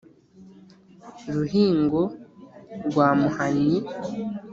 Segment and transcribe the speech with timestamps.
[1.33, 2.01] ruhingo
[2.87, 3.77] rwa muhanyi